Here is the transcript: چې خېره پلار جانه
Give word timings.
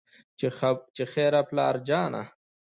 چې 0.97 1.03
خېره 1.11 1.41
پلار 1.49 1.75
جانه 1.87 2.23